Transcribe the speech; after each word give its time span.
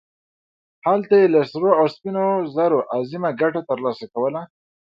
هلته 0.85 1.13
یې 1.21 1.27
له 1.35 1.41
سرو 1.51 1.71
او 1.79 1.85
سپینو 1.95 2.25
زرو 2.55 2.79
عظیمه 2.95 3.29
ګټه 3.41 3.61
ترلاسه 3.69 4.05
کوله. 4.13 4.41